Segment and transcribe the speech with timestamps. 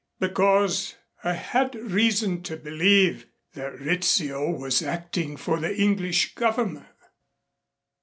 [0.19, 6.87] "Because I had reason to believe that Rizzio was acting for the English Government."